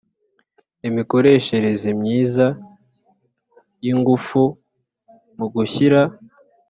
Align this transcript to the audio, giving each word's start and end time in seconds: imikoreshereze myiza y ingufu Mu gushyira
imikoreshereze 0.87 1.89
myiza 1.99 2.45
y 3.83 3.85
ingufu 3.93 4.41
Mu 5.37 5.45
gushyira 5.53 6.01